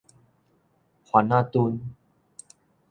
[1.11, 1.93] 番仔墩